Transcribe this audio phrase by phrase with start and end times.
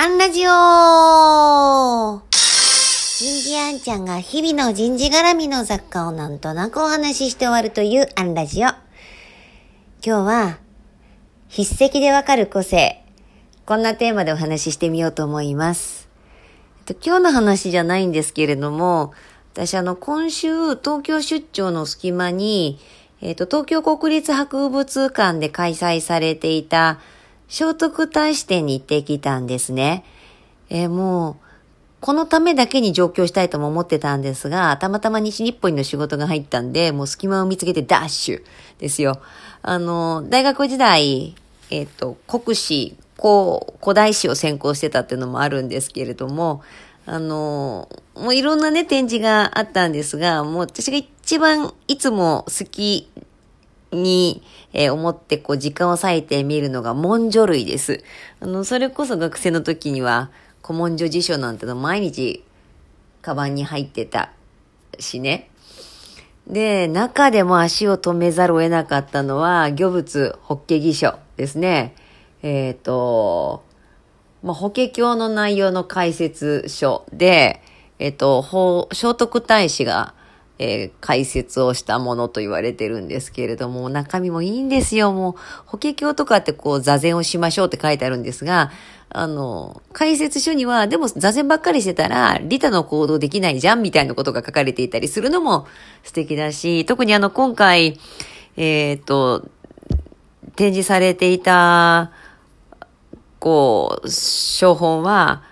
[0.00, 8.68] アンラジオ人事アンちゃんが日々の人事絡みの雑貨をなんとなくお話しして終わるというアンラジオ。
[8.68, 8.78] 今
[10.00, 10.58] 日は、
[11.50, 13.04] 筆跡でわかる個性。
[13.66, 16.08] こんなテーマでお話ししてみようと思います。
[16.86, 19.12] えっと、今日の話じゃないんですけれども、
[19.52, 22.78] 私あの、今週東京出張の隙間に、
[23.20, 27.00] えっと、東京国立博物館で開催されていた
[27.48, 30.04] 聖徳太子展に行ってきたんですね。
[30.68, 31.48] えーもう、
[32.00, 38.42] このためだけに上京したいとも思ってたんですが、たまたま西日本の仕事が入ったんで、もう隙間を見つけてダッシュ
[38.78, 39.20] ですよ。
[39.62, 41.34] あの、大学時代、
[41.70, 46.62] えっ、と、国史、古、古代史を専攻してたっていうのもあるんですけれども、
[47.04, 53.10] あの、もういろんなね、展示があったんですが、もう私が一番いつも好き
[53.92, 54.42] に、
[54.72, 58.02] えー思ってこう時間を割いて見るのが文書類です。
[58.40, 60.30] あの、それこそ学生の時には
[60.62, 62.44] 古文書辞書なんての毎日
[63.22, 64.32] カバンに入ってた
[64.98, 65.50] しね。
[66.48, 71.94] で、中でも足を止めざるを得なかったのは、魚仏法華義書ですね。
[72.42, 73.64] えっ、と、
[74.42, 77.62] まあ、法華経の内容の解説書で、
[77.98, 80.14] えっ、と、法聖徳太子が、
[80.58, 85.12] えー解説をしたものと言われてるんですけれども、中身もいいんですよ。
[85.12, 85.34] もう、
[85.66, 88.70] 法華経とかってこう、座禅をしましょうって書いてあるんですが、
[89.10, 95.66] あの、解説書には、でも座禅ばっかりしてたら、利他の行動できないじゃんみたいなことが書かれていたりするのも
[96.02, 97.98] 素敵だし、特にあの、今回、
[98.56, 99.48] えっ、と、
[100.56, 102.10] 展示されていた、
[103.38, 105.42] こう、商本は、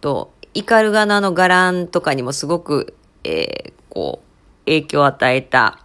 [0.00, 4.31] と、イカルガナの伽藍とかにもすごく、えーこう、
[4.66, 5.80] 影響を与えた、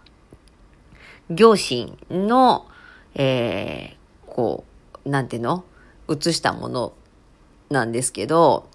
[1.30, 2.66] 行神の、
[3.14, 4.64] えーこ
[5.04, 5.64] う、なんていうの？
[6.06, 6.92] 写したもの
[7.70, 8.68] なんですけど、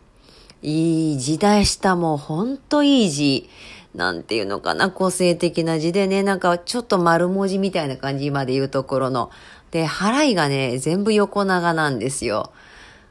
[0.62, 1.96] いい字でした。
[1.96, 3.50] もうほんといい字。
[3.96, 9.30] なんていうのかな、個性的な字でね、なんかちょっと丸文字みたいな感じまで言うところの。
[9.70, 12.52] で、払いがね、全部横長なんですよ。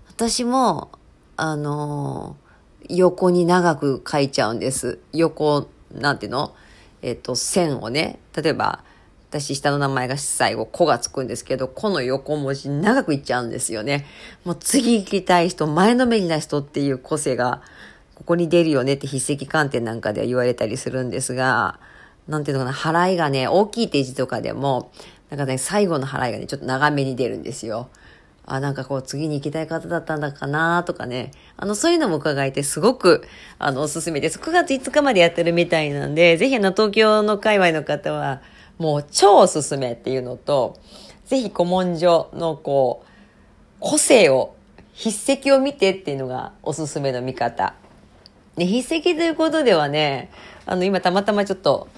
[0.08, 0.90] 私も、
[1.36, 2.42] あのー
[2.88, 4.98] 横に長く書いちゃうんです。
[5.12, 6.52] 横、なんていうの？
[7.02, 8.84] えっ、と、線をね、例えば、
[9.30, 14.06] 私下の名前が最後、子がつくんですけど、子の横文字長くいっちゃうんですよね。
[14.44, 17.62] もう次行きたい人、前のめりな人っていう個性が、
[18.14, 21.80] ここに出るよねって筆跡観点なんかでは言われたりするんですが、
[22.28, 24.92] なんていうのかな、払いがね、大きい手字とかでも、
[25.30, 27.88] なんかね、最後の払いがね、ちょっと長めに出るんですよ。
[28.44, 31.30] あ、なんかこう次に行きたい方だったんだかなとかね。
[31.56, 33.24] あの、そういうのも伺えてすごく、
[33.58, 34.38] あの、おすすめです。
[34.38, 38.42] 9月5日までやってるみたいなんで、ぜひあの、東京の界隈の方は、
[38.78, 40.78] もう超おすすめっていうのと、
[41.26, 43.08] ぜひ古文書のこう、
[43.78, 44.56] 個性を、
[44.94, 47.74] 筆跡を見てっていうのがおすすめの見方。
[48.56, 50.30] で、筆跡ということではね、
[50.66, 51.88] あの、今たまたまちょっと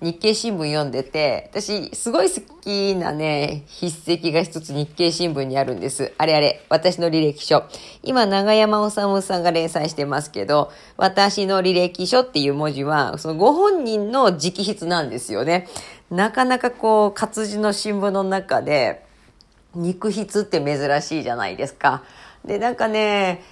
[0.00, 6.12] 日経新聞読んでて、私すごい好きなね、筆跡が一つ日経新聞にあるんです。
[6.18, 7.64] あれあれ、私の履歴書。
[8.04, 15.66] 今、長山治さんが連載してますけど、私の履歴書っていう文字は、そのご本人の直筆なんですよね。
[16.12, 19.04] なかなかこう、活字の新聞の中で、
[19.74, 22.04] 肉筆って珍しいじゃないですか。
[22.44, 23.42] で、なんかね、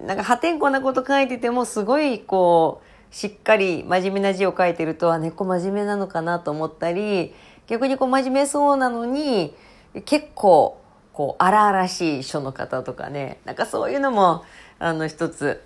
[0.00, 7.34] なんか破天荒なこと書いててもすごいこう、しっかり真面目な字を書いてると、あ、猫真面目なのかなと思ったり、
[7.68, 9.54] 逆にこう真面目そうなのに、
[10.06, 10.80] 結構、
[11.12, 14.44] こう、荒々しい書の方とかね、なんかそういうのも、
[14.78, 15.62] あの、一つ、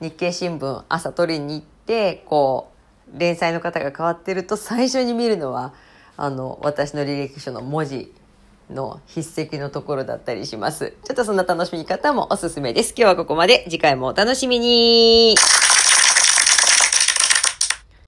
[0.00, 2.72] 日経新聞朝取りに行って、こ
[3.14, 5.72] う、連載の方が変わってると最初に見るのは、
[6.16, 8.12] あの、私の履歴書の文字
[8.70, 10.94] の筆跡のところだったりします。
[11.04, 12.90] ちょっとそんな楽しみ方もおすすめです。
[12.96, 13.64] 今日はここまで。
[13.64, 15.36] 次回もお楽しみに。